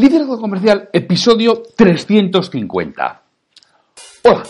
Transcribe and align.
Liderazgo 0.00 0.40
Comercial, 0.40 0.88
episodio 0.94 1.62
350. 1.76 3.22
Hola, 4.22 4.42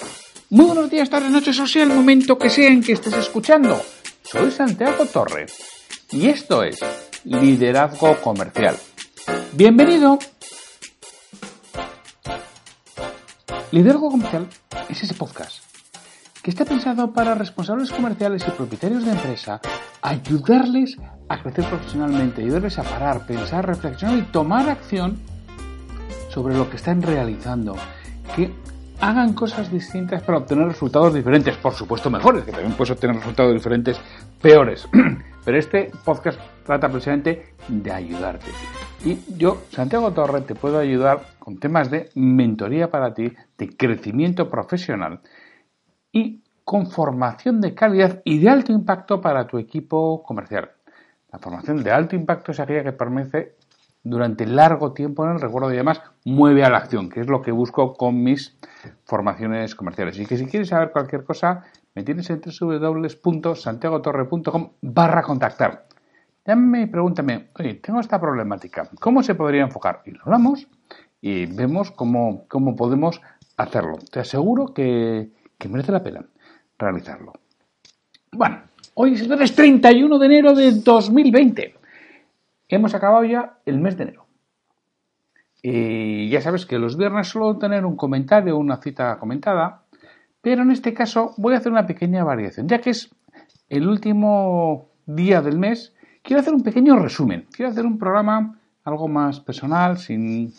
muy 0.50 0.66
buenos 0.66 0.88
días, 0.88 1.10
tardes, 1.10 1.32
noches, 1.32 1.58
o 1.58 1.66
sea 1.66 1.82
el 1.82 1.88
momento 1.88 2.38
que 2.38 2.48
sea 2.48 2.68
en 2.68 2.80
que 2.80 2.92
estés 2.92 3.14
escuchando. 3.14 3.82
Soy 4.22 4.52
Santiago 4.52 5.04
Torres 5.06 5.58
y 6.12 6.28
esto 6.28 6.62
es 6.62 6.78
Liderazgo 7.24 8.14
Comercial. 8.20 8.76
Bienvenido. 9.52 10.20
Liderazgo 13.72 14.08
Comercial 14.08 14.46
es 14.88 15.02
ese 15.02 15.14
podcast 15.14 15.64
que 16.44 16.50
está 16.50 16.64
pensado 16.64 17.12
para 17.12 17.34
responsables 17.34 17.90
comerciales 17.90 18.44
y 18.46 18.52
propietarios 18.52 19.04
de 19.04 19.10
empresa 19.10 19.60
ayudarles 20.00 20.96
a 21.28 21.42
crecer 21.42 21.64
profesionalmente, 21.64 22.40
ayudarles 22.40 22.78
a 22.78 22.84
parar, 22.84 23.26
pensar, 23.26 23.66
reflexionar 23.66 24.16
y 24.16 24.22
tomar 24.22 24.70
acción 24.70 25.18
sobre 26.30 26.56
lo 26.56 26.70
que 26.70 26.76
están 26.76 27.02
realizando, 27.02 27.76
que 28.34 28.50
hagan 29.00 29.32
cosas 29.34 29.70
distintas 29.70 30.22
para 30.22 30.38
obtener 30.38 30.68
resultados 30.68 31.14
diferentes, 31.14 31.56
por 31.56 31.72
supuesto 31.74 32.10
mejores, 32.10 32.44
que 32.44 32.52
también 32.52 32.74
puedes 32.74 32.92
obtener 32.92 33.16
resultados 33.16 33.52
diferentes 33.52 34.00
peores. 34.40 34.88
Pero 35.44 35.58
este 35.58 35.90
podcast 36.04 36.38
trata 36.64 36.88
precisamente 36.88 37.54
de 37.68 37.90
ayudarte. 37.90 38.50
Y 39.04 39.18
yo, 39.36 39.62
Santiago 39.70 40.12
Torre, 40.12 40.42
te 40.42 40.54
puedo 40.54 40.78
ayudar 40.78 41.20
con 41.38 41.58
temas 41.58 41.90
de 41.90 42.10
mentoría 42.14 42.90
para 42.90 43.14
ti, 43.14 43.32
de 43.56 43.76
crecimiento 43.76 44.50
profesional 44.50 45.20
y 46.12 46.42
con 46.64 46.86
formación 46.86 47.60
de 47.60 47.74
calidad 47.74 48.20
y 48.24 48.38
de 48.38 48.50
alto 48.50 48.72
impacto 48.72 49.20
para 49.20 49.46
tu 49.46 49.58
equipo 49.58 50.22
comercial. 50.22 50.70
La 51.32 51.38
formación 51.38 51.82
de 51.82 51.90
alto 51.90 52.14
impacto 52.14 52.52
es 52.52 52.60
aquella 52.60 52.84
que 52.84 52.92
permite 52.92 53.56
durante 54.02 54.46
largo 54.46 54.92
tiempo 54.92 55.24
en 55.24 55.32
el 55.32 55.40
recuerdo 55.40 55.70
y 55.70 55.74
además 55.74 56.00
mueve 56.24 56.64
a 56.64 56.70
la 56.70 56.78
acción, 56.78 57.10
que 57.10 57.20
es 57.20 57.26
lo 57.26 57.42
que 57.42 57.52
busco 57.52 57.92
con 57.94 58.22
mis 58.22 58.56
formaciones 59.04 59.74
comerciales. 59.74 60.18
Y 60.18 60.24
que 60.26 60.38
si 60.38 60.46
quieres 60.46 60.68
saber 60.68 60.90
cualquier 60.90 61.24
cosa, 61.24 61.64
me 61.94 62.02
tienes 62.02 62.30
en 62.30 62.40
www.santiagotorre.com 62.40 64.70
barra 64.80 65.22
contactar. 65.22 65.86
Llámame 66.46 66.82
y 66.82 66.86
pregúntame, 66.86 67.50
oye, 67.58 67.74
tengo 67.74 67.98
esta 68.00 68.20
problemática, 68.20 68.88
¿cómo 68.98 69.22
se 69.22 69.34
podría 69.34 69.60
enfocar? 69.62 70.00
Y 70.06 70.12
lo 70.12 70.20
hablamos 70.24 70.66
y 71.20 71.44
vemos 71.46 71.90
cómo, 71.90 72.46
cómo 72.48 72.74
podemos 72.74 73.20
hacerlo. 73.58 73.98
Te 74.10 74.20
aseguro 74.20 74.72
que, 74.72 75.28
que 75.58 75.68
merece 75.68 75.92
la 75.92 76.02
pena 76.02 76.24
realizarlo. 76.78 77.34
Bueno, 78.32 78.62
hoy 78.94 79.12
es 79.12 79.20
el 79.20 79.54
31 79.54 80.18
de 80.18 80.26
enero 80.26 80.54
de 80.54 80.72
2020 80.72 81.79
hemos 82.76 82.94
acabado 82.94 83.24
ya 83.24 83.58
el 83.66 83.78
mes 83.78 83.96
de 83.96 84.04
enero. 84.04 84.26
Y 85.62 86.28
ya 86.30 86.40
sabes 86.40 86.64
que 86.64 86.78
los 86.78 86.96
viernes 86.96 87.28
suelo 87.28 87.58
tener 87.58 87.84
un 87.84 87.96
comentario, 87.96 88.56
una 88.56 88.78
cita 88.78 89.18
comentada, 89.18 89.82
pero 90.40 90.62
en 90.62 90.70
este 90.70 90.94
caso 90.94 91.34
voy 91.36 91.54
a 91.54 91.58
hacer 91.58 91.70
una 91.70 91.86
pequeña 91.86 92.24
variación, 92.24 92.66
ya 92.66 92.80
que 92.80 92.90
es 92.90 93.10
el 93.68 93.86
último 93.86 94.88
día 95.04 95.42
del 95.42 95.58
mes, 95.58 95.94
quiero 96.22 96.40
hacer 96.40 96.54
un 96.54 96.62
pequeño 96.62 96.98
resumen, 96.98 97.46
quiero 97.52 97.70
hacer 97.70 97.84
un 97.84 97.98
programa 97.98 98.58
algo 98.84 99.08
más 99.08 99.40
personal, 99.40 99.98
sin, 99.98 100.52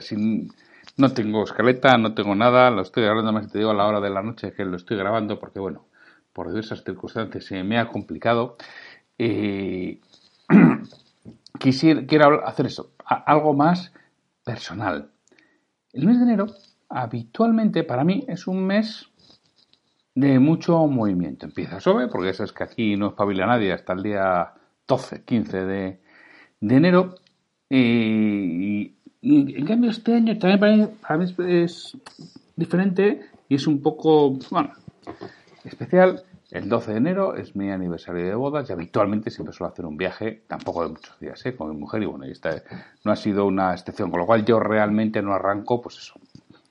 sin 0.00 0.50
no 0.96 1.12
tengo 1.12 1.44
escaleta, 1.44 1.96
no 1.98 2.14
tengo 2.14 2.34
nada, 2.34 2.70
lo 2.70 2.82
estoy 2.82 3.04
grabando 3.04 3.32
más 3.32 3.50
te 3.50 3.58
digo 3.58 3.70
a 3.70 3.74
la 3.74 3.86
hora 3.86 4.00
de 4.00 4.10
la 4.10 4.22
noche 4.22 4.52
que 4.52 4.64
lo 4.64 4.76
estoy 4.76 4.96
grabando 4.96 5.38
porque 5.38 5.60
bueno, 5.60 5.86
por 6.32 6.48
diversas 6.48 6.82
circunstancias 6.84 7.44
se 7.44 7.62
me 7.62 7.78
ha 7.78 7.88
complicado. 7.88 8.56
Eh, 9.18 10.00
quisiera, 11.62 12.04
quiero 12.04 12.46
hacer 12.46 12.66
eso, 12.66 12.90
algo 13.06 13.54
más 13.54 13.92
personal. 14.44 15.10
El 15.92 16.06
mes 16.06 16.18
de 16.18 16.24
enero, 16.24 16.46
habitualmente, 16.88 17.84
para 17.84 18.02
mí, 18.02 18.24
es 18.26 18.46
un 18.46 18.66
mes 18.66 19.08
de 20.14 20.38
mucho 20.40 20.86
movimiento. 20.88 21.46
Empieza 21.46 21.80
sobre, 21.80 22.08
porque 22.08 22.30
eso 22.30 22.44
es 22.44 22.52
que 22.52 22.64
aquí 22.64 22.96
no 22.96 23.08
espabila 23.08 23.46
nadie 23.46 23.72
hasta 23.72 23.92
el 23.92 24.02
día 24.02 24.52
12, 24.88 25.22
15 25.24 25.64
de, 25.64 26.00
enero. 26.60 27.14
Y, 27.70 28.96
en 29.22 29.64
cambio 29.64 29.90
este 29.90 30.16
año 30.16 30.36
también 30.36 30.90
para 31.00 31.16
mí, 31.16 31.32
es 31.46 31.96
diferente 32.56 33.20
y 33.48 33.54
es 33.54 33.68
un 33.68 33.80
poco, 33.80 34.36
bueno, 34.50 34.72
especial 35.64 36.24
el 36.52 36.68
12 36.68 36.92
de 36.92 36.98
enero 36.98 37.34
es 37.34 37.56
mi 37.56 37.70
aniversario 37.70 38.26
de 38.26 38.34
bodas 38.34 38.68
y 38.68 38.72
habitualmente 38.74 39.30
siempre 39.30 39.54
suelo 39.54 39.72
hacer 39.72 39.86
un 39.86 39.96
viaje, 39.96 40.42
tampoco 40.46 40.82
de 40.82 40.90
muchos 40.90 41.18
días, 41.18 41.44
¿eh? 41.46 41.56
con 41.56 41.70
mi 41.70 41.76
mujer 41.76 42.02
y 42.02 42.06
bueno, 42.06 42.24
esta 42.26 42.62
no 43.04 43.12
ha 43.12 43.16
sido 43.16 43.46
una 43.46 43.72
excepción, 43.72 44.10
con 44.10 44.20
lo 44.20 44.26
cual 44.26 44.44
yo 44.44 44.60
realmente 44.60 45.22
no 45.22 45.32
arranco, 45.32 45.80
pues 45.80 45.96
eso, 45.96 46.20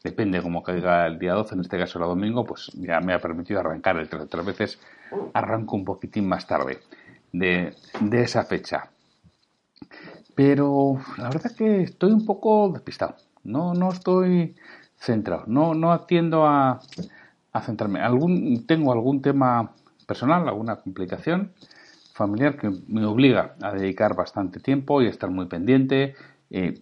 depende 0.04 0.40
cómo 0.40 0.62
caiga 0.62 1.08
el 1.08 1.18
día 1.18 1.34
12, 1.34 1.56
en 1.56 1.62
este 1.62 1.80
caso 1.80 1.98
el 1.98 2.06
domingo, 2.06 2.46
pues 2.46 2.72
ya 2.76 3.00
me 3.02 3.14
ha 3.14 3.20
permitido 3.20 3.60
arrancar 3.60 3.98
el 3.98 4.08
13. 4.08 4.26
Otras 4.26 4.46
veces 4.46 4.80
arranco 5.34 5.76
un 5.76 5.84
poquitín 5.84 6.30
más 6.30 6.46
tarde 6.46 6.78
de, 7.32 7.74
de 8.02 8.22
esa 8.22 8.44
fecha. 8.44 8.92
Pero 10.36 11.00
la 11.18 11.24
verdad 11.24 11.48
es 11.48 11.54
que 11.54 11.82
estoy 11.82 12.12
un 12.12 12.26
poco 12.26 12.70
despistado, 12.72 13.16
no, 13.44 13.74
no 13.74 13.90
estoy 13.90 14.56
centrado, 14.96 15.46
no, 15.48 15.74
no 15.74 15.92
atiendo 15.92 16.46
a 16.46 16.82
a 17.52 17.62
centrarme. 17.62 18.02
Algún, 18.02 18.66
tengo 18.66 18.92
algún 18.94 19.22
tema 19.22 19.74
personal, 20.08 20.48
alguna 20.48 20.78
complicación 20.78 21.54
familiar 22.14 22.58
que 22.58 22.70
me 22.88 23.06
obliga 23.06 23.56
a 23.62 23.72
dedicar 23.72 24.16
bastante 24.16 24.60
tiempo 24.60 25.02
y 25.02 25.08
a 25.08 25.10
estar 25.10 25.30
muy 25.30 25.48
pendiente 25.48 26.16
eh, 26.50 26.80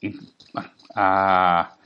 y 0.00 0.14
a, 0.94 1.76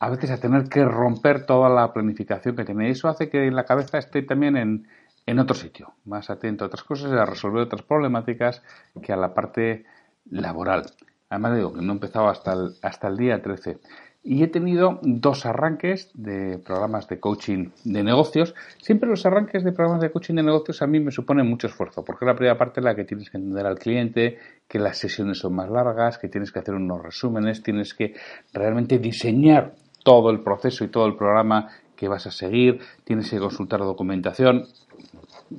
a 0.00 0.10
veces 0.10 0.30
a 0.30 0.38
tener 0.38 0.68
que 0.68 0.84
romper 0.84 1.46
toda 1.46 1.68
la 1.68 1.92
planificación 1.92 2.56
que 2.56 2.64
tiene. 2.64 2.90
Eso 2.90 3.08
hace 3.08 3.30
que 3.30 3.50
la 3.50 3.64
cabeza 3.64 3.98
esté 3.98 4.22
también 4.22 4.56
en, 4.56 4.86
en 5.26 5.38
otro 5.38 5.54
sitio, 5.54 5.94
más 6.04 6.28
atento 6.30 6.64
a 6.64 6.66
otras 6.66 6.84
cosas 6.84 7.12
a 7.12 7.24
resolver 7.24 7.62
otras 7.62 7.82
problemáticas 7.82 8.62
que 9.02 9.12
a 9.12 9.16
la 9.16 9.32
parte 9.32 9.84
laboral. 10.30 10.84
Además 11.30 11.56
digo 11.56 11.72
que 11.72 11.80
no 11.80 11.92
he 11.92 11.96
empezado 11.96 12.28
hasta 12.28 12.52
el, 12.52 12.74
hasta 12.82 13.08
el 13.08 13.16
día 13.16 13.42
13 13.42 13.78
y 14.26 14.42
he 14.42 14.48
tenido 14.48 14.98
dos 15.02 15.44
arranques 15.44 16.10
de 16.14 16.58
programas 16.58 17.06
de 17.08 17.20
coaching 17.20 17.68
de 17.84 18.02
negocios. 18.02 18.54
Siempre 18.78 19.08
los 19.08 19.26
arranques 19.26 19.62
de 19.62 19.72
programas 19.72 20.00
de 20.00 20.10
coaching 20.10 20.34
de 20.34 20.42
negocios 20.42 20.80
a 20.80 20.86
mí 20.86 20.98
me 20.98 21.10
suponen 21.10 21.46
mucho 21.46 21.66
esfuerzo, 21.66 22.02
porque 22.02 22.24
la 22.24 22.34
primera 22.34 22.56
parte 22.56 22.80
es 22.80 22.84
la 22.84 22.94
que 22.94 23.04
tienes 23.04 23.28
que 23.28 23.36
entender 23.36 23.66
al 23.66 23.78
cliente, 23.78 24.38
que 24.66 24.78
las 24.78 24.96
sesiones 24.96 25.38
son 25.38 25.54
más 25.54 25.70
largas, 25.70 26.16
que 26.16 26.28
tienes 26.28 26.50
que 26.50 26.58
hacer 26.58 26.74
unos 26.74 27.02
resúmenes, 27.02 27.62
tienes 27.62 27.92
que 27.92 28.14
realmente 28.54 28.98
diseñar 28.98 29.74
todo 30.02 30.30
el 30.30 30.40
proceso 30.40 30.84
y 30.84 30.88
todo 30.88 31.06
el 31.06 31.16
programa 31.16 31.68
que 31.94 32.08
vas 32.08 32.26
a 32.26 32.30
seguir, 32.30 32.80
tienes 33.04 33.30
que 33.30 33.38
consultar 33.38 33.80
documentación. 33.80 34.64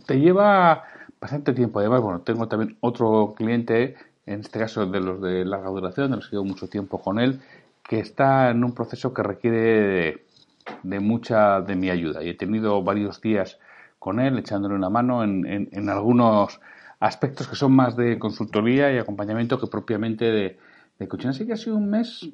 Te 0.07 0.19
lleva 0.19 0.83
bastante 1.21 1.53
tiempo. 1.53 1.79
Además, 1.79 2.01
bueno, 2.01 2.21
tengo 2.21 2.47
también 2.47 2.77
otro 2.81 3.35
cliente, 3.37 3.95
en 4.25 4.39
este 4.39 4.57
caso 4.57 4.85
de 4.87 4.99
los 4.99 5.21
de 5.21 5.45
larga 5.45 5.69
duración, 5.69 6.09
de 6.09 6.17
los 6.17 6.29
que 6.29 6.35
llevo 6.35 6.45
mucho 6.45 6.67
tiempo 6.67 6.99
con 6.99 7.19
él, 7.19 7.39
que 7.87 7.99
está 7.99 8.49
en 8.49 8.63
un 8.63 8.73
proceso 8.73 9.13
que 9.13 9.23
requiere 9.23 10.25
de, 10.83 10.99
mucha 10.99 11.61
de 11.61 11.75
mi 11.75 11.89
ayuda 11.89 12.23
y 12.23 12.29
he 12.29 12.33
tenido 12.33 12.83
varios 12.83 13.21
días 13.21 13.59
con 13.99 14.19
él 14.19 14.37
echándole 14.37 14.75
una 14.75 14.89
mano 14.89 15.23
en, 15.23 15.69
en, 15.71 15.89
algunos 15.89 16.59
aspectos 16.99 17.47
que 17.47 17.55
son 17.55 17.75
más 17.75 17.95
de 17.95 18.19
consultoría 18.19 18.91
y 18.91 18.97
acompañamiento 18.97 19.59
que 19.59 19.67
propiamente 19.67 20.25
de, 20.25 20.59
de. 20.99 21.27
Así 21.27 21.45
que 21.45 21.53
ha 21.53 21.57
sido 21.57 21.75
un 21.75 21.89
mes 21.89 22.29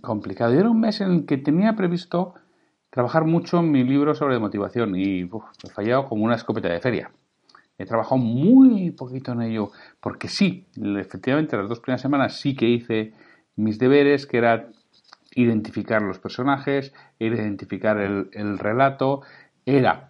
complicado. 0.00 0.54
Y 0.54 0.58
era 0.58 0.70
un 0.70 0.80
mes 0.80 1.00
en 1.00 1.12
el 1.12 1.26
que 1.26 1.38
tenía 1.38 1.74
previsto 1.76 2.34
trabajar 2.90 3.24
mucho 3.24 3.60
en 3.60 3.70
mi 3.70 3.84
libro 3.84 4.14
sobre 4.14 4.38
motivación 4.38 4.96
y 4.96 5.22
he 5.22 5.70
fallado 5.70 6.06
como 6.06 6.24
una 6.24 6.34
escopeta 6.34 6.68
de 6.68 6.80
feria. 6.80 7.10
He 7.78 7.86
trabajado 7.86 8.16
muy 8.16 8.90
poquito 8.90 9.32
en 9.32 9.42
ello 9.42 9.70
porque 10.00 10.28
sí, 10.28 10.66
efectivamente 10.76 11.56
las 11.56 11.68
dos 11.68 11.80
primeras 11.80 12.02
semanas 12.02 12.40
sí 12.40 12.56
que 12.56 12.68
hice 12.68 13.12
mis 13.56 13.78
deberes, 13.78 14.26
que 14.26 14.38
era 14.38 14.68
identificar 15.34 16.02
los 16.02 16.18
personajes, 16.18 16.92
identificar 17.18 17.98
el, 17.98 18.58
relato, 18.58 19.22
era 19.66 20.08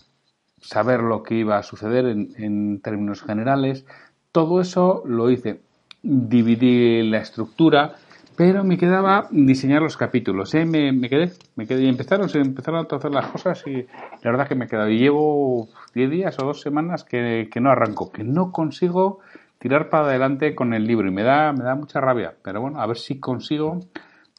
saber 0.61 1.00
lo 1.00 1.23
que 1.23 1.35
iba 1.35 1.59
a 1.59 1.62
suceder 1.62 2.06
en, 2.06 2.81
términos 2.81 3.23
generales. 3.23 3.85
Todo 4.32 4.61
eso 4.61 5.03
lo 5.06 5.31
hice 5.31 5.61
dividí 6.03 7.03
la 7.03 7.19
estructura, 7.19 7.97
pero 8.37 8.62
me 8.62 8.79
quedaba 8.79 9.26
diseñar 9.32 9.82
los 9.82 9.97
capítulos. 9.97 10.55
¿eh? 10.55 10.65
Me, 10.65 10.93
me, 10.93 11.09
quedé, 11.09 11.32
me 11.56 11.67
quedé 11.67 11.82
y 11.82 11.88
empezaron, 11.88 12.29
se 12.29 12.38
empezaron 12.38 12.87
a 12.88 12.97
hacer 12.97 13.11
las 13.11 13.26
cosas 13.26 13.65
y 13.67 13.82
la 14.23 14.31
verdad 14.31 14.47
que 14.47 14.55
me 14.55 14.67
he 14.67 14.69
quedado. 14.69 14.88
Y 14.88 14.99
llevo 14.99 15.69
10 15.94 16.11
días 16.11 16.38
o 16.38 16.47
dos 16.47 16.61
semanas 16.61 17.03
que, 17.03 17.49
que 17.50 17.61
no 17.61 17.70
arranco, 17.70 18.12
que 18.12 18.23
no 18.23 18.53
consigo 18.53 19.19
tirar 19.59 19.91
para 19.91 20.06
adelante 20.06 20.55
con 20.55 20.73
el 20.73 20.87
libro 20.87 21.09
y 21.09 21.12
me 21.12 21.25
da, 21.25 21.53
me 21.53 21.65
da 21.65 21.75
mucha 21.75 22.00
rabia. 22.00 22.35
Pero 22.43 22.61
bueno, 22.61 22.81
a 22.81 22.87
ver 22.87 22.97
si 22.97 23.19
consigo 23.19 23.81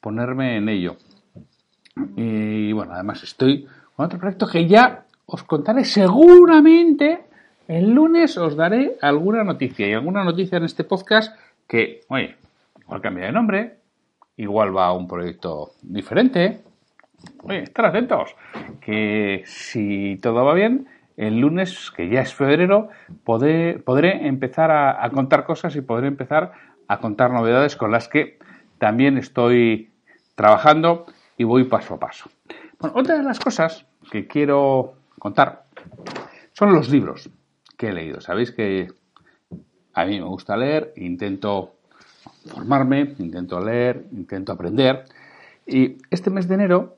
ponerme 0.01 0.57
en 0.57 0.69
ello. 0.69 0.97
Y 2.15 2.71
bueno, 2.71 2.93
además 2.93 3.23
estoy 3.23 3.67
con 3.95 4.05
otro 4.05 4.19
proyecto 4.19 4.47
que 4.47 4.67
ya 4.67 5.05
os 5.25 5.43
contaré 5.43 5.85
seguramente 5.85 7.29
el 7.69 7.91
lunes 7.91 8.35
os 8.35 8.55
daré 8.55 8.97
alguna 8.99 9.43
noticia 9.43 9.87
y 9.87 9.93
alguna 9.93 10.23
noticia 10.23 10.57
en 10.57 10.63
este 10.63 10.83
podcast 10.83 11.37
que, 11.67 12.01
oye, 12.07 12.35
igual 12.81 12.99
cambia 12.99 13.25
de 13.27 13.31
nombre, 13.31 13.75
igual 14.37 14.75
va 14.75 14.87
a 14.87 14.93
un 14.93 15.07
proyecto 15.07 15.73
diferente. 15.83 16.63
Oye, 17.43 17.61
estar 17.61 17.85
atentos, 17.85 18.35
que 18.81 19.43
si 19.45 20.17
todo 20.19 20.43
va 20.43 20.55
bien, 20.55 20.87
el 21.15 21.39
lunes, 21.39 21.91
que 21.95 22.09
ya 22.09 22.21
es 22.21 22.33
febrero, 22.33 22.89
podré, 23.23 23.77
podré 23.77 24.25
empezar 24.25 24.71
a, 24.71 25.05
a, 25.05 25.11
contar 25.11 25.43
cosas 25.43 25.75
y 25.75 25.81
podré 25.81 26.07
empezar 26.07 26.53
a 26.87 26.97
contar 26.97 27.29
novedades 27.29 27.75
con 27.75 27.91
las 27.91 28.07
que 28.07 28.39
también 28.79 29.19
estoy 29.19 29.88
trabajando 30.39 31.05
y 31.37 31.43
voy 31.43 31.65
paso 31.65 31.95
a 31.95 31.99
paso. 31.99 32.29
Bueno, 32.79 32.95
otra 32.97 33.17
de 33.17 33.23
las 33.23 33.41
cosas 33.41 33.85
que 34.09 34.25
quiero 34.25 34.93
contar 35.19 35.65
son 36.53 36.71
los 36.71 36.87
libros 36.87 37.29
que 37.75 37.89
he 37.89 37.93
leído. 37.93 38.21
Sabéis 38.21 38.53
que 38.53 38.87
a 39.93 40.05
mí 40.05 40.17
me 40.17 40.25
gusta 40.25 40.55
leer, 40.55 40.93
intento 40.95 41.75
formarme, 42.45 43.15
intento 43.19 43.59
leer, 43.59 44.05
intento 44.13 44.53
aprender. 44.53 45.03
Y 45.67 45.97
este 46.09 46.29
mes 46.29 46.47
de 46.47 46.55
enero 46.55 46.95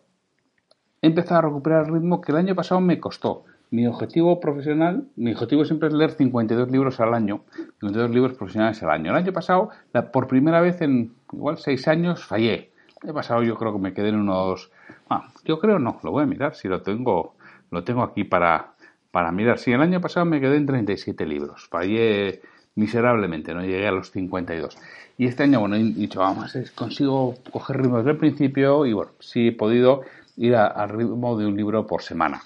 he 1.02 1.08
empezado 1.08 1.40
a 1.40 1.42
recuperar 1.42 1.88
el 1.88 1.94
ritmo 1.94 2.22
que 2.22 2.34
el 2.34 2.38
año 2.38 2.54
pasado 2.54 2.80
me 2.80 3.00
costó. 3.00 3.46
Mi 3.72 3.88
objetivo 3.88 4.40
profesional, 4.40 5.08
mi 5.16 5.32
objetivo 5.32 5.66
siempre 5.66 5.88
es 5.88 5.96
leer 5.96 6.12
52 6.12 6.70
libros 6.70 7.00
al 7.00 7.16
año, 7.16 7.42
52 7.80 8.12
libros 8.12 8.34
profesionales 8.38 8.84
al 8.84 8.92
año. 8.92 9.10
El 9.10 9.18
año 9.18 9.34
pasado, 9.34 9.72
por 10.14 10.28
primera 10.28 10.62
vez 10.62 10.80
en 10.82 11.16
igual 11.34 11.58
6 11.58 11.88
años, 11.88 12.24
fallé. 12.24 12.71
Año 13.04 13.14
pasado 13.14 13.42
yo 13.44 13.58
creo 13.58 13.74
que 13.74 13.80
me 13.80 13.94
quedé 13.94 14.10
en 14.10 14.16
unos... 14.16 14.72
Ah, 15.10 15.30
yo 15.44 15.60
creo 15.60 15.80
no, 15.80 16.00
lo 16.04 16.12
voy 16.12 16.24
a 16.24 16.28
mirar 16.28 16.56
si 16.56 16.68
lo 16.68 16.82
tengo, 16.82 17.36
lo 17.72 17.84
tengo 17.84 18.04
aquí 18.04 18.24
para, 18.24 18.74
para 19.10 19.32
mirar. 19.32 19.58
Sí, 19.58 19.72
el 19.72 19.82
año 19.82 20.00
pasado 20.00 20.26
me 20.26 20.40
quedé 20.40 20.58
en 20.58 20.68
37 20.68 21.26
libros. 21.26 21.68
Fallé 21.68 22.42
miserablemente, 22.76 23.54
no 23.54 23.62
llegué 23.62 23.88
a 23.88 23.92
los 23.92 24.12
52. 24.12 24.78
Y 25.18 25.26
este 25.26 25.44
año, 25.44 25.60
bueno, 25.60 25.76
he 25.76 25.84
dicho, 25.84 26.20
vamos, 26.20 26.56
consigo 26.76 27.36
coger 27.52 27.82
ritmo 27.82 27.98
desde 27.98 28.12
el 28.12 28.18
principio 28.18 28.86
y 28.86 28.94
bueno, 28.94 29.12
sí 29.20 29.50
he 29.50 29.52
podido 29.52 30.02
ir 30.38 30.56
al 30.56 30.90
ritmo 30.90 31.38
de 31.38 31.46
un 31.46 31.56
libro 31.56 31.86
por 31.88 32.04
semana. 32.04 32.44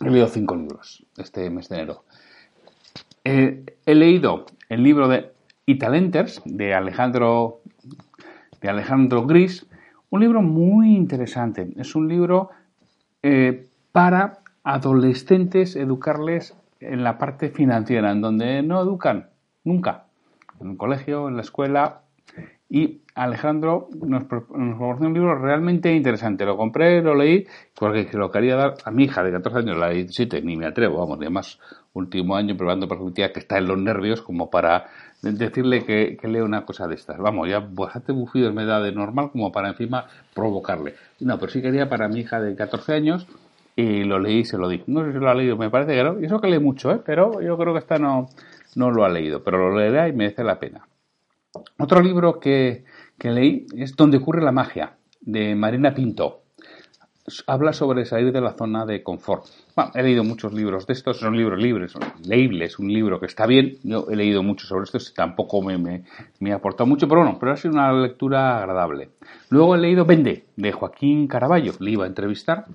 He 0.00 0.10
leído 0.10 0.28
cinco 0.28 0.56
libros 0.56 1.04
este 1.16 1.48
mes 1.50 1.68
de 1.68 1.76
enero. 1.76 2.04
he 3.24 3.94
leído 3.94 4.46
el 4.68 4.82
libro 4.82 5.08
de 5.08 5.32
Italenters 5.66 6.42
de 6.44 6.74
Alejandro, 6.74 7.60
Alejandro 8.68 9.26
Gris, 9.26 9.66
un 10.10 10.20
libro 10.20 10.42
muy 10.42 10.96
interesante. 10.96 11.72
Es 11.76 11.94
un 11.94 12.08
libro 12.08 12.50
eh, 13.22 13.66
para 13.92 14.38
adolescentes 14.62 15.76
educarles 15.76 16.56
en 16.80 17.04
la 17.04 17.18
parte 17.18 17.50
financiera, 17.50 18.12
en 18.12 18.20
donde 18.20 18.62
no 18.62 18.80
educan 18.80 19.30
nunca, 19.64 20.04
en 20.60 20.70
el 20.70 20.76
colegio, 20.76 21.28
en 21.28 21.36
la 21.36 21.42
escuela. 21.42 22.02
Y 22.68 23.02
Alejandro 23.14 23.88
nos, 24.04 24.24
proporcionó 24.24 25.08
un 25.08 25.14
libro 25.14 25.38
realmente 25.38 25.94
interesante. 25.94 26.44
Lo 26.44 26.56
compré, 26.56 27.00
lo 27.00 27.14
leí, 27.14 27.46
porque 27.78 28.08
lo 28.12 28.30
quería 28.30 28.56
dar 28.56 28.74
a 28.84 28.90
mi 28.90 29.04
hija 29.04 29.22
de 29.22 29.30
14 29.30 29.60
años, 29.60 29.78
la 29.78 29.88
de 29.88 29.94
17, 29.94 30.42
ni 30.42 30.56
me 30.56 30.66
atrevo, 30.66 30.98
vamos, 30.98 31.18
además, 31.20 31.60
último 31.94 32.36
año 32.36 32.56
probando 32.56 32.88
perspectiva 32.88 33.30
que 33.30 33.40
está 33.40 33.58
en 33.58 33.68
los 33.68 33.78
nervios 33.78 34.20
como 34.20 34.50
para 34.50 34.86
decirle 35.22 35.84
que, 35.84 36.16
que 36.20 36.26
una 36.42 36.64
cosa 36.64 36.86
de 36.86 36.96
estas. 36.96 37.18
Vamos, 37.18 37.48
ya 37.48 37.60
bastante 37.60 38.12
bufidos 38.12 38.52
me 38.52 38.64
da 38.64 38.80
de 38.80 38.92
normal 38.92 39.30
como 39.30 39.50
para 39.52 39.68
encima 39.68 40.06
provocarle. 40.34 40.94
No, 41.20 41.38
pero 41.38 41.50
sí 41.50 41.62
quería 41.62 41.88
para 41.88 42.08
mi 42.08 42.20
hija 42.20 42.40
de 42.40 42.54
14 42.54 42.92
años 42.92 43.26
y 43.76 44.04
lo 44.04 44.18
leí 44.18 44.40
y 44.40 44.44
se 44.44 44.58
lo 44.58 44.68
di. 44.68 44.82
No 44.86 45.04
sé 45.04 45.12
si 45.12 45.18
lo 45.18 45.30
ha 45.30 45.34
leído, 45.34 45.56
me 45.56 45.70
parece 45.70 45.94
que 45.94 46.02
no. 46.02 46.20
Y 46.20 46.26
eso 46.26 46.40
que 46.40 46.48
lee 46.48 46.58
mucho, 46.58 46.90
¿eh? 46.92 47.00
pero 47.04 47.40
yo 47.40 47.56
creo 47.56 47.72
que 47.72 47.80
esta 47.80 47.98
no, 47.98 48.28
no 48.74 48.90
lo 48.90 49.04
ha 49.04 49.08
leído, 49.08 49.42
pero 49.42 49.58
lo 49.58 49.78
leerá 49.78 50.08
y 50.08 50.12
merece 50.12 50.44
la 50.44 50.58
pena. 50.58 50.86
Otro 51.78 52.00
libro 52.00 52.40
que, 52.40 52.84
que 53.18 53.30
leí 53.30 53.66
es 53.76 53.96
Donde 53.96 54.18
ocurre 54.18 54.42
la 54.42 54.52
magia, 54.52 54.96
de 55.20 55.54
Marina 55.54 55.94
Pinto. 55.94 56.42
Habla 57.48 57.72
sobre 57.72 58.04
salir 58.04 58.32
de 58.32 58.40
la 58.40 58.52
zona 58.52 58.86
de 58.86 59.02
confort. 59.02 59.46
Bueno, 59.74 59.90
he 59.94 60.02
leído 60.04 60.22
muchos 60.22 60.52
libros 60.52 60.86
de 60.86 60.92
estos, 60.92 61.18
son 61.18 61.36
libros 61.36 61.60
libres, 61.60 61.90
son 61.90 62.02
leíbles, 62.24 62.78
un 62.78 62.86
libro 62.86 63.18
que 63.18 63.26
está 63.26 63.46
bien. 63.46 63.78
Yo 63.82 64.06
he 64.08 64.14
leído 64.14 64.44
mucho 64.44 64.64
sobre 64.64 64.84
esto, 64.84 64.98
tampoco 65.14 65.60
me, 65.60 65.76
me, 65.76 66.04
me, 66.38 66.52
ha 66.52 66.56
aportado 66.56 66.86
mucho, 66.86 67.08
pero 67.08 67.22
bueno, 67.22 67.36
pero 67.40 67.52
ha 67.52 67.56
sido 67.56 67.74
una 67.74 67.92
lectura 67.92 68.58
agradable. 68.58 69.10
Luego 69.50 69.74
he 69.74 69.78
leído 69.78 70.04
Vende, 70.04 70.44
de 70.54 70.70
Joaquín 70.70 71.26
Caraballo, 71.26 71.72
le 71.80 71.90
iba 71.90 72.04
a 72.04 72.08
entrevistar 72.08 72.66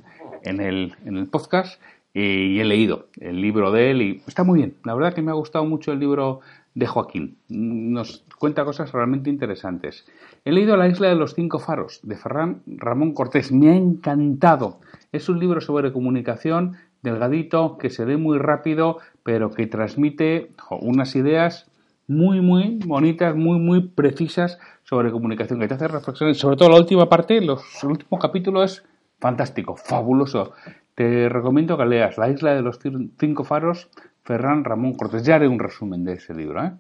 en 0.43 0.59
el, 0.59 0.95
en 1.05 1.15
el 1.15 1.27
podcast 1.27 1.81
y 2.13 2.59
he 2.59 2.65
leído 2.65 3.07
el 3.19 3.41
libro 3.41 3.71
de 3.71 3.91
él 3.91 4.01
y 4.01 4.23
está 4.27 4.43
muy 4.43 4.59
bien. 4.59 4.75
La 4.83 4.93
verdad 4.93 5.13
que 5.13 5.21
me 5.21 5.31
ha 5.31 5.35
gustado 5.35 5.65
mucho 5.65 5.91
el 5.91 5.99
libro 5.99 6.41
de 6.73 6.87
Joaquín. 6.87 7.37
Nos 7.49 8.25
cuenta 8.37 8.65
cosas 8.65 8.91
realmente 8.91 9.29
interesantes. 9.29 10.05
He 10.43 10.51
leído 10.51 10.77
La 10.77 10.87
isla 10.87 11.09
de 11.09 11.15
los 11.15 11.35
cinco 11.35 11.59
faros 11.59 11.99
de 12.03 12.15
Ferran 12.15 12.61
Ramón 12.65 13.13
Cortés. 13.13 13.51
Me 13.51 13.69
ha 13.69 13.75
encantado. 13.75 14.79
Es 15.11 15.29
un 15.29 15.39
libro 15.39 15.61
sobre 15.61 15.93
comunicación 15.93 16.75
delgadito, 17.01 17.77
que 17.77 17.89
se 17.89 18.05
lee 18.05 18.17
muy 18.17 18.37
rápido, 18.37 18.99
pero 19.23 19.51
que 19.51 19.67
transmite 19.67 20.51
unas 20.69 21.15
ideas 21.15 21.71
muy, 22.07 22.41
muy 22.41 22.79
bonitas, 22.85 23.35
muy, 23.35 23.59
muy 23.59 23.87
precisas 23.87 24.59
sobre 24.83 25.11
comunicación, 25.11 25.59
que 25.59 25.67
te 25.67 25.73
hace 25.75 25.87
reflexiones. 25.87 26.37
Sobre 26.37 26.57
todo 26.57 26.69
la 26.69 26.77
última 26.77 27.07
parte, 27.09 27.41
los, 27.41 27.63
el 27.83 27.89
último 27.89 28.19
capítulo 28.19 28.63
es 28.63 28.83
fantástico, 29.19 29.75
fabuloso. 29.75 30.53
Te 30.95 31.29
recomiendo 31.29 31.77
que 31.77 31.85
leas 31.85 32.17
La 32.17 32.29
isla 32.29 32.53
de 32.53 32.61
los 32.61 32.79
cinco 33.19 33.43
faros, 33.43 33.89
Ferran 34.23 34.63
Ramón 34.63 34.93
Cortés. 34.93 35.23
Ya 35.23 35.35
haré 35.35 35.47
un 35.47 35.59
resumen 35.59 36.03
de 36.03 36.13
ese 36.13 36.33
libro. 36.33 36.63
¿eh? 36.63 36.73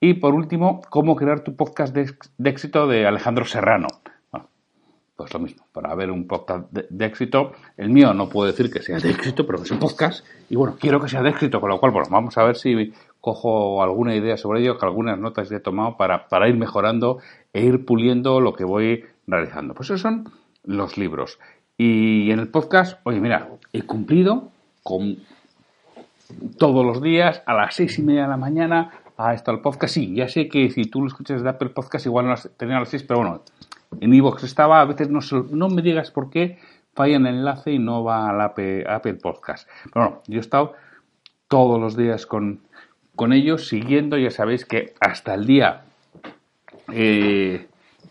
Y 0.00 0.14
por 0.14 0.34
último, 0.34 0.82
Cómo 0.90 1.16
crear 1.16 1.40
tu 1.40 1.56
podcast 1.56 1.94
de, 1.94 2.14
éxito 2.48 2.86
de 2.86 3.06
Alejandro 3.06 3.44
Serrano. 3.44 3.88
Bueno, 4.30 4.48
pues 5.16 5.32
lo 5.32 5.40
mismo, 5.40 5.66
para 5.72 5.94
ver 5.94 6.10
un 6.10 6.26
podcast 6.26 6.70
de, 6.70 7.06
éxito. 7.06 7.52
El 7.76 7.90
mío 7.90 8.12
no 8.12 8.28
puedo 8.28 8.46
decir 8.46 8.70
que 8.70 8.82
sea 8.82 8.98
de 8.98 9.10
éxito, 9.10 9.46
pero 9.46 9.62
es 9.62 9.70
un 9.70 9.78
podcast. 9.78 10.24
Y 10.50 10.56
bueno, 10.56 10.76
quiero 10.78 11.00
que 11.00 11.08
sea 11.08 11.22
de 11.22 11.30
éxito, 11.30 11.60
con 11.60 11.70
lo 11.70 11.80
cual, 11.80 11.92
bueno, 11.92 12.08
vamos 12.10 12.36
a 12.36 12.44
ver 12.44 12.56
si 12.56 12.92
cojo 13.20 13.82
alguna 13.82 14.14
idea 14.14 14.36
sobre 14.36 14.60
ello, 14.60 14.78
que 14.78 14.84
algunas 14.84 15.18
notas 15.18 15.50
he 15.50 15.60
tomado 15.60 15.96
para, 15.96 16.28
para 16.28 16.48
ir 16.48 16.56
mejorando 16.56 17.18
e 17.52 17.62
ir 17.64 17.86
puliendo 17.86 18.40
lo 18.40 18.52
que 18.52 18.64
voy 18.64 19.04
realizando. 19.26 19.74
Pues 19.74 19.88
esos 19.88 20.02
son 20.02 20.30
los 20.62 20.98
libros. 20.98 21.38
Y 21.78 22.30
en 22.30 22.38
el 22.38 22.48
podcast, 22.48 22.98
oye, 23.04 23.20
mira, 23.20 23.48
he 23.72 23.82
cumplido 23.82 24.50
con 24.82 25.18
todos 26.58 26.84
los 26.84 27.02
días 27.02 27.42
a 27.46 27.54
las 27.54 27.74
seis 27.74 27.98
y 27.98 28.02
media 28.02 28.22
de 28.22 28.28
la 28.28 28.36
mañana 28.36 28.90
a 29.16 29.34
esto 29.34 29.50
al 29.50 29.60
podcast. 29.60 29.94
Sí, 29.94 30.14
ya 30.14 30.28
sé 30.28 30.48
que 30.48 30.70
si 30.70 30.84
tú 30.84 31.00
lo 31.00 31.08
escuchas 31.08 31.42
de 31.42 31.48
Apple 31.48 31.70
Podcast 31.70 32.06
igual 32.06 32.26
no 32.26 32.34
tenía 32.56 32.76
a 32.76 32.80
las 32.80 32.88
seis, 32.88 33.02
pero 33.02 33.20
bueno, 33.20 33.42
en 34.00 34.14
iVoox 34.14 34.44
estaba, 34.44 34.80
a 34.80 34.84
veces 34.84 35.10
no, 35.10 35.20
no 35.50 35.68
me 35.68 35.82
digas 35.82 36.10
por 36.10 36.30
qué 36.30 36.58
falla 36.94 37.16
el 37.16 37.26
enlace 37.26 37.72
y 37.72 37.78
no 37.78 38.02
va 38.02 38.30
al 38.30 38.40
Apple, 38.40 38.84
Apple 38.88 39.14
Podcast. 39.14 39.68
Pero 39.92 40.06
bueno, 40.06 40.22
yo 40.26 40.38
he 40.38 40.40
estado 40.40 40.74
todos 41.48 41.80
los 41.80 41.96
días 41.96 42.26
con, 42.26 42.60
con 43.14 43.32
ellos 43.32 43.68
siguiendo, 43.68 44.16
ya 44.18 44.30
sabéis 44.30 44.64
que 44.64 44.94
hasta 45.00 45.34
el 45.34 45.46
día 45.46 45.82
eh, 46.92 47.66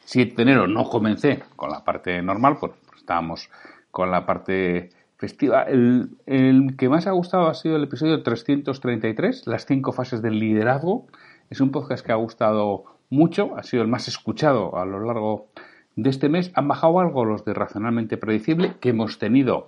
7 0.05 0.35
de 0.35 0.41
enero 0.41 0.67
no 0.67 0.85
comencé 0.85 1.43
con 1.55 1.69
la 1.69 1.83
parte 1.83 2.21
normal, 2.21 2.57
pues 2.59 2.73
estábamos 2.95 3.49
con 3.91 4.11
la 4.11 4.25
parte 4.25 4.89
festiva. 5.17 5.63
El, 5.63 6.17
el, 6.25 6.75
que 6.77 6.89
más 6.89 7.07
ha 7.07 7.11
gustado 7.11 7.47
ha 7.47 7.53
sido 7.53 7.75
el 7.75 7.83
episodio 7.83 8.23
333, 8.23 9.47
las 9.47 9.65
cinco 9.65 9.91
fases 9.91 10.21
del 10.21 10.39
liderazgo. 10.39 11.07
Es 11.49 11.61
un 11.61 11.71
podcast 11.71 12.05
que 12.05 12.11
ha 12.11 12.15
gustado 12.15 12.85
mucho, 13.09 13.55
ha 13.57 13.63
sido 13.63 13.83
el 13.83 13.89
más 13.89 14.07
escuchado 14.07 14.77
a 14.77 14.85
lo 14.85 14.99
largo 14.99 15.47
de 15.95 16.09
este 16.09 16.29
mes. 16.29 16.51
Han 16.55 16.67
bajado 16.67 16.99
algo 16.99 17.25
los 17.25 17.45
de 17.45 17.53
Racionalmente 17.53 18.17
Predecible, 18.17 18.75
que 18.79 18.89
hemos 18.89 19.19
tenido 19.19 19.67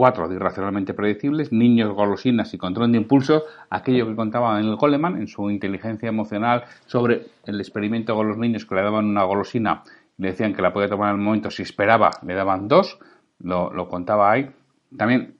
cuatro 0.00 0.30
de 0.30 0.36
Irracionalmente 0.36 0.94
Predecibles, 0.94 1.52
Niños, 1.52 1.92
Golosinas 1.92 2.54
y 2.54 2.56
Control 2.56 2.90
de 2.90 2.96
Impulso, 2.96 3.42
aquello 3.68 4.06
que 4.06 4.16
contaba 4.16 4.58
en 4.58 4.64
el 4.64 4.76
Goleman, 4.76 5.18
en 5.18 5.28
su 5.28 5.50
inteligencia 5.50 6.08
emocional, 6.08 6.64
sobre 6.86 7.26
el 7.44 7.60
experimento 7.60 8.14
con 8.14 8.26
los 8.26 8.38
niños 8.38 8.64
que 8.64 8.76
le 8.76 8.82
daban 8.82 9.04
una 9.04 9.24
golosina 9.24 9.82
le 10.16 10.28
decían 10.28 10.54
que 10.54 10.62
la 10.62 10.72
podía 10.72 10.88
tomar 10.88 11.10
en 11.10 11.20
el 11.20 11.22
momento, 11.22 11.50
si 11.50 11.62
esperaba 11.62 12.12
le 12.26 12.32
daban 12.32 12.66
dos, 12.66 12.98
lo, 13.40 13.74
lo 13.74 13.88
contaba 13.88 14.32
ahí. 14.32 14.48
También 14.96 15.34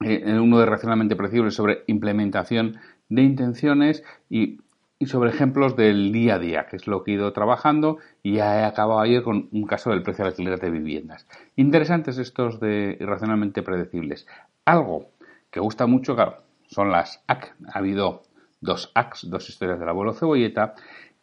eh, 0.00 0.36
uno 0.40 0.58
de 0.58 0.66
racionalmente 0.66 1.14
predecible 1.14 1.52
sobre 1.52 1.84
implementación 1.86 2.76
de 3.08 3.22
intenciones 3.22 4.02
y 4.28 4.58
y 5.02 5.06
sobre 5.06 5.30
ejemplos 5.30 5.76
del 5.76 6.12
día 6.12 6.34
a 6.34 6.38
día, 6.38 6.66
que 6.66 6.76
es 6.76 6.86
lo 6.86 7.02
que 7.02 7.10
he 7.10 7.14
ido 7.14 7.32
trabajando 7.32 7.96
y 8.22 8.34
ya 8.34 8.60
he 8.60 8.64
acabado 8.64 9.00
ayer 9.00 9.22
con 9.22 9.48
un 9.50 9.66
caso 9.66 9.90
del 9.90 10.02
precio 10.02 10.24
de 10.24 10.30
alquiler 10.30 10.60
de 10.60 10.70
viviendas. 10.70 11.26
Interesantes 11.56 12.18
estos 12.18 12.60
de 12.60 12.98
irracionalmente 13.00 13.62
predecibles. 13.62 14.26
Algo 14.66 15.08
que 15.50 15.58
gusta 15.58 15.86
mucho, 15.86 16.14
claro, 16.14 16.42
son 16.66 16.90
las 16.90 17.24
AC. 17.28 17.54
Ha 17.72 17.78
habido 17.78 18.24
dos 18.60 18.92
ACs, 18.94 19.30
dos 19.30 19.48
historias 19.48 19.80
del 19.80 19.88
abuelo 19.88 20.12
cebolleta 20.12 20.74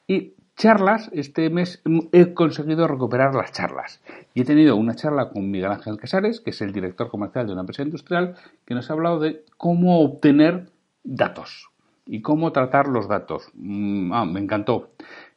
y 0.07 0.33
charlas. 0.55 1.11
Este 1.13 1.51
mes 1.51 1.83
he 2.13 2.33
conseguido 2.33 2.87
recuperar 2.87 3.35
las 3.35 3.51
charlas 3.51 4.01
y 4.33 4.41
he 4.41 4.45
tenido 4.45 4.75
una 4.75 4.95
charla 4.95 5.29
con 5.29 5.51
Miguel 5.51 5.71
Ángel 5.71 5.97
Casares, 5.97 6.41
que 6.41 6.49
es 6.49 6.61
el 6.61 6.73
director 6.73 7.11
comercial 7.11 7.45
de 7.45 7.53
una 7.53 7.61
empresa 7.61 7.83
industrial, 7.83 8.37
que 8.65 8.73
nos 8.73 8.89
ha 8.89 8.93
hablado 8.93 9.19
de 9.19 9.45
cómo 9.55 10.01
obtener 10.01 10.71
datos 11.03 11.69
y 12.07 12.21
cómo 12.21 12.51
tratar 12.51 12.87
los 12.87 13.07
datos. 13.07 13.49
Mm, 13.53 14.13
ah, 14.13 14.25
me 14.25 14.39
encantó. 14.39 14.91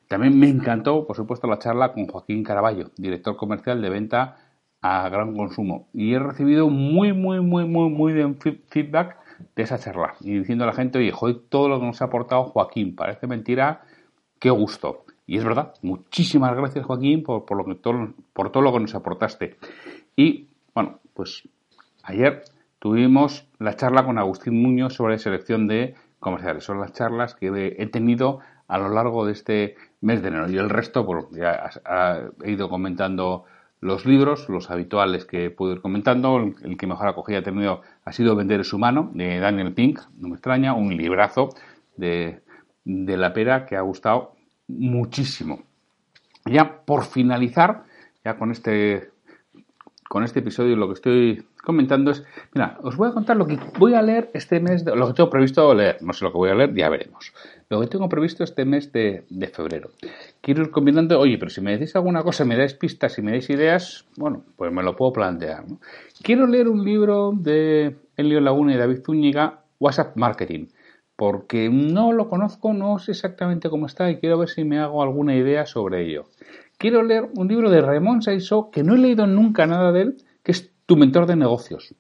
También 0.08 0.38
me 0.38 0.48
encantó, 0.48 1.06
por 1.06 1.16
supuesto, 1.16 1.46
la 1.46 1.58
charla 1.58 1.92
con 1.92 2.06
Joaquín 2.06 2.42
Caraballo, 2.42 2.90
director 2.96 3.36
comercial 3.36 3.80
de 3.80 3.90
venta 3.90 4.38
a 4.82 5.08
gran 5.08 5.36
consumo. 5.36 5.88
Y 5.92 6.14
he 6.14 6.18
recibido 6.18 6.68
muy, 6.68 7.12
muy, 7.12 7.40
muy, 7.40 7.64
muy, 7.64 7.90
muy 7.90 8.12
bien 8.12 8.36
feedback 8.40 9.18
de 9.54 9.62
esa 9.62 9.78
charla. 9.78 10.14
Y 10.20 10.38
diciendo 10.38 10.64
a 10.64 10.66
la 10.66 10.72
gente, 10.72 10.98
oye, 10.98 11.12
joder, 11.12 11.36
todo 11.48 11.68
lo 11.68 11.78
que 11.78 11.86
nos 11.86 12.02
ha 12.02 12.06
aportado 12.06 12.44
Joaquín, 12.44 12.96
parece 12.96 13.26
mentira, 13.26 13.82
qué 14.38 14.50
gusto. 14.50 15.04
Y 15.26 15.36
es 15.36 15.44
verdad, 15.44 15.74
muchísimas 15.82 16.56
gracias 16.56 16.84
Joaquín 16.84 17.22
por, 17.22 17.44
por, 17.44 17.56
lo 17.56 17.64
que 17.64 17.76
todo, 17.76 18.12
por 18.32 18.50
todo 18.50 18.62
lo 18.62 18.72
que 18.72 18.80
nos 18.80 18.94
aportaste. 18.94 19.58
Y 20.16 20.48
bueno, 20.74 20.98
pues 21.14 21.48
ayer 22.02 22.42
tuvimos 22.80 23.46
la 23.58 23.76
charla 23.76 24.04
con 24.04 24.18
Agustín 24.18 24.60
Muñoz 24.60 24.94
sobre 24.94 25.18
selección 25.18 25.68
de 25.68 25.94
comerciales. 26.20 26.64
Son 26.64 26.78
las 26.78 26.92
charlas 26.92 27.34
que 27.34 27.74
he 27.78 27.86
tenido 27.86 28.40
a 28.68 28.78
lo 28.78 28.88
largo 28.88 29.26
de 29.26 29.32
este 29.32 29.74
mes 30.00 30.22
de 30.22 30.28
enero. 30.28 30.48
Y 30.48 30.56
el 30.56 30.70
resto, 30.70 31.04
pues 31.04 31.26
ya 31.32 31.70
he 32.44 32.52
ido 32.52 32.68
comentando 32.68 33.44
los 33.80 34.06
libros, 34.06 34.48
los 34.48 34.70
habituales 34.70 35.24
que 35.24 35.50
puedo 35.50 35.72
ir 35.72 35.80
comentando. 35.80 36.38
El, 36.38 36.76
que 36.76 36.86
mejor 36.86 37.08
acogida 37.08 37.38
ha 37.38 37.42
tenido 37.42 37.82
ha 38.04 38.12
sido 38.12 38.36
Vender 38.36 38.60
es 38.60 38.72
humano, 38.72 39.10
de 39.14 39.40
Daniel 39.40 39.72
Pink, 39.72 40.00
no 40.18 40.28
me 40.28 40.34
extraña, 40.34 40.74
un 40.74 40.96
librazo 40.96 41.48
de, 41.96 42.42
de 42.84 43.16
la 43.16 43.32
pera 43.32 43.66
que 43.66 43.76
ha 43.76 43.80
gustado 43.80 44.34
muchísimo. 44.68 45.62
Ya 46.44 46.84
por 46.84 47.04
finalizar, 47.04 47.84
ya 48.24 48.36
con 48.36 48.50
este 48.50 49.10
con 50.10 50.24
este 50.24 50.40
episodio 50.40 50.74
lo 50.74 50.88
que 50.88 50.94
estoy 50.94 51.44
comentando 51.62 52.10
es, 52.10 52.24
mira, 52.52 52.80
os 52.82 52.96
voy 52.96 53.08
a 53.08 53.12
contar 53.12 53.36
lo 53.36 53.46
que 53.46 53.60
voy 53.78 53.94
a 53.94 54.02
leer 54.02 54.28
este 54.34 54.58
mes, 54.58 54.84
lo 54.84 55.06
que 55.06 55.12
tengo 55.14 55.30
previsto 55.30 55.72
leer, 55.72 55.98
no 56.00 56.12
sé 56.12 56.24
lo 56.24 56.32
que 56.32 56.38
voy 56.38 56.50
a 56.50 56.54
leer, 56.56 56.74
ya 56.74 56.88
veremos. 56.88 57.32
Lo 57.68 57.80
que 57.80 57.86
tengo 57.86 58.08
previsto 58.08 58.42
este 58.42 58.64
mes 58.64 58.90
de, 58.90 59.22
febrero. 59.54 59.90
Quiero 60.40 60.62
ir 60.62 60.72
combinando, 60.72 61.16
oye, 61.20 61.38
pero 61.38 61.48
si 61.48 61.60
me 61.60 61.70
decís 61.70 61.94
alguna 61.94 62.24
cosa, 62.24 62.44
me 62.44 62.56
dais 62.56 62.74
pistas, 62.74 63.12
si 63.12 63.22
me 63.22 63.30
dais 63.30 63.48
ideas, 63.50 64.04
bueno, 64.16 64.42
pues 64.56 64.72
me 64.72 64.82
lo 64.82 64.96
puedo 64.96 65.12
plantear. 65.12 65.62
Quiero 66.24 66.48
leer 66.48 66.66
un 66.66 66.84
libro 66.84 67.30
de 67.32 67.94
Elio 68.16 68.40
Laguna 68.40 68.74
y 68.74 68.78
David 68.78 69.04
Zúñiga, 69.06 69.60
WhatsApp 69.78 70.16
Marketing, 70.16 70.66
porque 71.14 71.70
no 71.70 72.10
lo 72.10 72.28
conozco, 72.28 72.72
no 72.72 72.98
sé 72.98 73.12
exactamente 73.12 73.70
cómo 73.70 73.86
está 73.86 74.10
y 74.10 74.16
quiero 74.16 74.38
ver 74.38 74.48
si 74.48 74.64
me 74.64 74.80
hago 74.80 75.04
alguna 75.04 75.36
idea 75.36 75.66
sobre 75.66 76.04
ello 76.04 76.26
quiero 76.80 77.02
leer 77.02 77.28
un 77.36 77.46
libro 77.46 77.70
de 77.70 77.82
Raymond 77.82 78.22
Saissot 78.22 78.70
que 78.70 78.82
no 78.82 78.94
he 78.94 78.98
leído 78.98 79.26
nunca 79.26 79.66
nada 79.66 79.92
de 79.92 80.00
él, 80.00 80.16
que 80.42 80.52
es 80.52 80.70
Tu 80.86 80.96
mentor 80.96 81.26
de 81.26 81.36
negocios. 81.36 81.94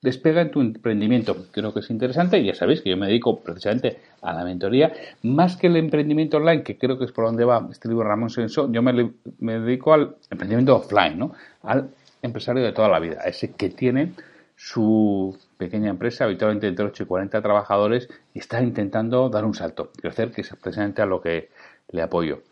Despega 0.00 0.40
en 0.40 0.50
tu 0.50 0.60
emprendimiento. 0.60 1.36
Creo 1.50 1.74
que 1.74 1.80
es 1.80 1.90
interesante 1.90 2.38
y 2.38 2.46
ya 2.46 2.54
sabéis 2.54 2.80
que 2.80 2.90
yo 2.90 2.96
me 2.96 3.08
dedico 3.08 3.40
precisamente 3.40 3.98
a 4.22 4.32
la 4.32 4.44
mentoría, 4.44 4.92
más 5.22 5.56
que 5.56 5.66
el 5.66 5.76
emprendimiento 5.76 6.38
online, 6.38 6.62
que 6.62 6.78
creo 6.78 6.98
que 6.98 7.04
es 7.04 7.12
por 7.12 7.26
donde 7.26 7.44
va 7.44 7.68
este 7.70 7.88
libro 7.88 8.04
Ramón 8.04 8.30
Saissot, 8.30 8.72
yo 8.72 8.80
me, 8.80 9.12
dedico 9.38 9.92
al 9.92 10.16
emprendimiento 10.30 10.76
offline, 10.76 11.18
¿no? 11.18 11.34
al 11.62 11.90
empresario 12.22 12.62
de 12.62 12.72
toda 12.72 12.88
la 12.88 13.00
vida, 13.00 13.18
a 13.20 13.28
ese 13.28 13.52
que 13.52 13.70
tiene 13.70 14.12
su 14.54 15.36
pequeña 15.58 15.90
empresa, 15.90 16.24
habitualmente 16.24 16.68
entre 16.68 16.86
8 16.86 17.02
y 17.02 17.06
40 17.06 17.42
trabajadores, 17.42 18.08
y 18.32 18.38
está 18.38 18.62
intentando 18.62 19.28
dar 19.28 19.44
un 19.44 19.54
salto, 19.54 19.90
crecer, 20.00 20.30
que 20.30 20.42
es 20.42 20.50
precisamente 20.62 21.02
a 21.02 21.06
lo 21.06 21.20
que 21.20 21.50
le 21.90 22.02
apoyo. 22.02 22.42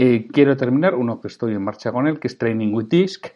Eh, 0.00 0.28
quiero 0.30 0.56
terminar 0.56 0.94
uno 0.94 1.20
que 1.20 1.26
estoy 1.26 1.54
en 1.54 1.64
marcha 1.64 1.90
con 1.90 2.06
él, 2.06 2.20
que 2.20 2.28
es 2.28 2.38
Training 2.38 2.72
with 2.72 2.86
Disc. 2.86 3.26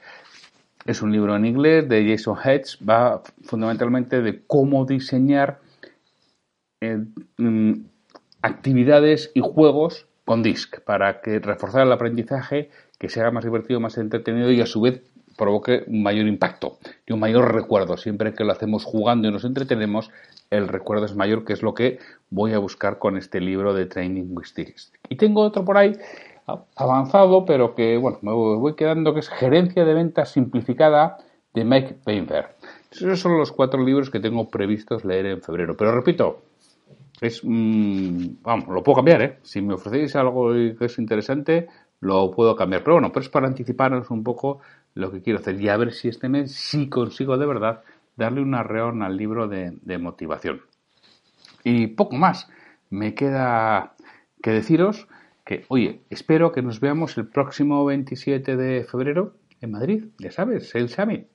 Es 0.87 1.03
un 1.03 1.11
libro 1.11 1.35
en 1.35 1.45
inglés 1.45 1.89
de 1.89 2.09
Jason 2.09 2.37
Hedge. 2.39 2.79
Va 2.89 3.21
fundamentalmente 3.43 4.23
de 4.23 4.45
cómo 4.47 4.87
diseñar 4.87 5.59
eh, 6.81 7.05
mm, 7.37 7.73
actividades 8.43 9.33
y 9.35 9.41
juegos 9.41 10.07
con 10.25 10.45
Disc 10.45 10.79
para 10.83 11.21
que 11.21 11.41
reforzar 11.41 11.85
el 11.85 11.91
aprendizaje, 11.91 12.71
que 12.97 13.09
sea 13.09 13.33
más 13.33 13.43
divertido, 13.43 13.81
más 13.81 13.99
entretenido 13.99 14.53
y 14.53 14.61
a 14.61 14.67
su 14.67 14.83
vez 14.83 15.03
provoque 15.37 15.83
un 15.89 16.05
mayor 16.05 16.29
impacto 16.29 16.79
y 17.09 17.13
un 17.13 17.19
mayor 17.19 17.53
recuerdo. 17.53 17.97
Siempre 17.97 18.35
que 18.35 18.45
lo 18.45 18.53
hacemos 18.53 18.85
jugando 18.85 19.27
y 19.27 19.33
nos 19.33 19.45
entretenemos, 19.45 20.13
el 20.51 20.69
recuerdo 20.69 21.07
es 21.07 21.17
mayor, 21.17 21.45
que 21.45 21.55
es 21.55 21.63
lo 21.63 21.75
que 21.75 21.99
voy 22.31 22.53
a 22.53 22.59
buscar 22.59 23.01
con 23.01 23.17
este 23.17 23.41
libro 23.41 23.75
de 23.75 23.87
Training 23.87 24.27
with 24.31 24.55
Disc. 24.55 24.95
Y 25.09 25.17
tengo 25.17 25.41
otro 25.41 25.65
por 25.65 25.77
ahí 25.77 25.95
avanzado, 26.77 27.45
pero 27.45 27.75
que 27.75 27.97
bueno, 27.97 28.19
me 28.23 28.33
voy 28.33 28.75
quedando 28.75 29.15
que 29.15 29.21
es 29.21 29.29
Gerencia 29.29 29.85
de 29.85 29.95
Ventas 29.95 30.33
Simplificada 30.33 31.19
de 31.55 31.65
Mike 31.65 31.99
Painter. 32.05 32.57
Esos 32.91 33.21
son 33.21 33.39
los 33.39 33.53
cuatro 33.53 33.83
libros 33.83 34.11
que 34.11 34.21
tengo 34.21 34.49
previstos 34.49 35.05
leer 35.05 35.27
en 35.27 35.43
febrero. 35.43 35.77
Pero 35.77 35.95
repito, 35.95 36.43
es 37.21 37.43
mm, 37.45 38.43
vamos, 38.43 38.69
lo 38.69 38.83
puedo 38.83 38.97
cambiar, 38.97 39.23
¿eh? 39.23 39.39
Si 39.43 39.61
me 39.61 39.75
ofrecéis 39.75 40.17
algo 40.17 40.53
que 40.53 40.85
es 40.85 40.99
interesante, 40.99 41.69
lo 42.01 42.31
puedo 42.31 42.57
cambiar. 42.57 42.83
Pero 42.83 42.95
bueno, 42.95 43.11
pero 43.13 43.23
es 43.23 43.29
para 43.29 43.47
anticiparos 43.47 44.11
un 44.11 44.23
poco 44.23 44.61
lo 44.95 45.11
que 45.11 45.23
quiero 45.23 45.39
hacer 45.39 45.61
y 45.61 45.69
a 45.69 45.77
ver 45.77 45.93
si 45.93 46.09
este 46.09 46.29
mes 46.29 46.53
sí 46.53 46.89
consigo 46.89 47.39
de 47.39 47.47
verdad 47.47 47.83
darle 48.17 48.43
una 48.43 48.63
reón 48.63 49.03
al 49.03 49.17
libro 49.17 49.49
de 49.49 49.99
motivación. 49.99 50.63
Y 51.65 51.89
poco 51.89 52.17
más. 52.17 52.49
Me 52.91 53.15
queda 53.15 53.95
que 54.43 54.51
deciros 54.51 55.09
que, 55.45 55.65
oye, 55.69 56.03
espero 56.11 56.53
que 56.53 56.63
nos 56.63 56.81
veamos 56.81 57.17
el 57.19 57.27
próximo 57.27 57.85
27 57.85 58.57
de 58.57 58.85
febrero 58.85 59.35
en 59.61 59.71
Madrid, 59.71 60.05
ya 60.19 60.31
sabes, 60.31 60.75
el 60.75 60.89
Summit. 60.89 61.27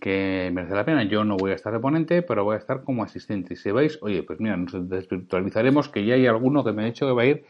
Que 0.00 0.50
merece 0.52 0.74
la 0.74 0.84
pena. 0.84 1.04
Yo 1.04 1.24
no 1.24 1.36
voy 1.36 1.52
a 1.52 1.54
estar 1.54 1.72
de 1.72 1.78
ponente, 1.78 2.22
pero 2.22 2.42
voy 2.42 2.56
a 2.56 2.58
estar 2.58 2.82
como 2.82 3.04
asistente. 3.04 3.54
Y 3.54 3.56
si 3.56 3.70
vais, 3.70 3.98
oye, 4.02 4.24
pues 4.24 4.40
mira, 4.40 4.56
nos 4.56 4.88
desvirtualizaremos, 4.88 5.88
que 5.88 6.04
ya 6.04 6.14
hay 6.14 6.26
alguno 6.26 6.64
que 6.64 6.72
me 6.72 6.82
ha 6.82 6.86
dicho 6.86 7.06
que 7.06 7.12
va 7.12 7.22
a 7.22 7.26
ir 7.26 7.44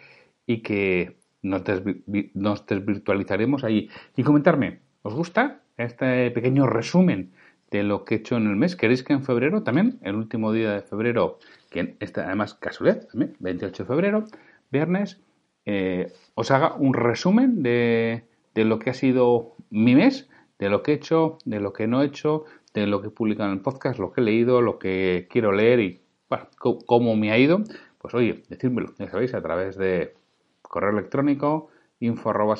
y 0.46 0.60
que 0.60 1.16
nos, 1.40 1.62
desvirtualizaremos 1.64 3.64
allí. 3.64 3.88
Y 4.16 4.22
comentarme, 4.22 4.80
¿os 5.02 5.14
gusta 5.14 5.62
este 5.78 6.30
pequeño 6.30 6.66
resumen 6.66 7.32
de 7.70 7.84
lo 7.84 8.04
que 8.04 8.16
he 8.16 8.18
hecho 8.18 8.36
en 8.36 8.48
el 8.48 8.56
mes? 8.56 8.76
¿Queréis 8.76 9.02
que 9.02 9.14
en 9.14 9.24
febrero 9.24 9.62
también, 9.62 9.98
el 10.02 10.16
último 10.16 10.52
día 10.52 10.72
de 10.72 10.82
febrero, 10.82 11.38
que 11.70 11.96
está 12.00 12.26
además 12.26 12.52
casualidad, 12.54 13.08
también, 13.08 13.34
28 13.40 13.84
de 13.84 13.86
febrero, 13.86 14.24
viernes, 14.70 15.22
eh, 15.66 16.12
os 16.34 16.50
haga 16.50 16.74
un 16.74 16.94
resumen 16.94 17.62
de, 17.62 18.24
de, 18.54 18.64
lo 18.64 18.78
que 18.78 18.90
ha 18.90 18.94
sido 18.94 19.54
mi 19.70 19.94
mes, 19.94 20.28
de 20.58 20.68
lo 20.68 20.82
que 20.82 20.92
he 20.92 20.94
hecho, 20.94 21.38
de 21.44 21.60
lo 21.60 21.72
que 21.72 21.86
no 21.86 22.02
he 22.02 22.06
hecho, 22.06 22.44
de 22.74 22.86
lo 22.86 23.00
que 23.00 23.08
he 23.08 23.10
publicado 23.10 23.50
en 23.50 23.56
el 23.56 23.62
podcast, 23.62 23.98
lo 23.98 24.12
que 24.12 24.20
he 24.20 24.24
leído, 24.24 24.60
lo 24.60 24.78
que 24.78 25.26
quiero 25.30 25.52
leer 25.52 25.80
y 25.80 26.00
bueno, 26.28 26.48
cómo 26.86 27.16
me 27.16 27.30
ha 27.30 27.38
ido. 27.38 27.62
Pues 27.98 28.14
oye, 28.14 28.42
decírmelo, 28.48 28.94
ya 28.98 29.08
sabéis, 29.08 29.34
a 29.34 29.42
través 29.42 29.76
de 29.76 30.14
correo 30.62 30.90
electrónico 30.90 31.68
info 32.00 32.30
arroba 32.30 32.56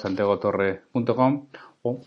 o 1.85 2.01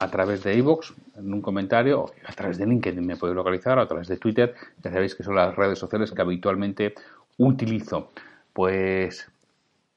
a 0.00 0.10
través 0.10 0.42
de 0.42 0.56
iVoox 0.56 0.92
en 1.16 1.32
un 1.32 1.42
comentario 1.42 2.00
o 2.00 2.10
a 2.26 2.32
través 2.32 2.58
de 2.58 2.66
LinkedIn 2.66 3.06
me 3.06 3.16
podéis 3.16 3.36
localizar 3.36 3.78
o 3.78 3.82
a 3.82 3.86
través 3.86 4.08
de 4.08 4.16
Twitter, 4.16 4.54
ya 4.82 4.90
sabéis 4.90 5.14
que 5.14 5.22
son 5.22 5.36
las 5.36 5.54
redes 5.54 5.78
sociales 5.78 6.10
que 6.10 6.22
habitualmente 6.22 6.94
utilizo. 7.36 8.10
Pues 8.52 9.30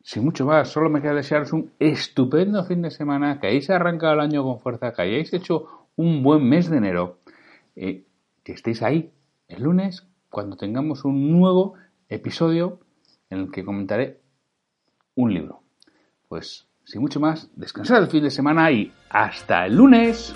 sin 0.04 0.26
mucho 0.26 0.46
más, 0.46 0.70
solo 0.70 0.90
me 0.90 1.02
queda 1.02 1.14
desearos 1.14 1.54
un 1.54 1.72
estupendo 1.80 2.64
fin 2.66 2.82
de 2.82 2.92
semana, 2.92 3.40
que 3.40 3.48
hayáis 3.48 3.70
arrancado 3.70 4.14
el 4.14 4.20
año 4.20 4.44
con 4.44 4.60
fuerza, 4.60 4.92
que 4.94 5.02
hayáis 5.02 5.34
hecho 5.34 5.88
un 5.96 6.22
buen 6.22 6.48
mes 6.48 6.70
de 6.70 6.78
enero, 6.78 7.20
eh, 7.76 8.04
que 8.44 8.52
estéis 8.52 8.84
ahí 8.84 9.12
el 9.48 9.64
lunes 9.64 10.06
cuando 10.30 10.58
tengamos 10.58 11.06
un 11.06 11.32
nuevo 11.32 11.76
episodio 12.10 12.80
en 13.30 13.40
el 13.40 13.52
que 13.52 13.64
comentaré 13.64 14.20
un 15.16 15.34
libro. 15.34 15.62
Pues 16.28 16.68
sin 16.84 17.02
mucho 17.02 17.22
más, 17.22 17.50
descansad 17.56 18.04
el 18.04 18.10
fin 18.10 18.24
de 18.24 18.30
semana 18.30 18.72
y 18.72 18.92
hasta 19.10 19.66
el 19.66 19.78
lunes. 19.78 20.36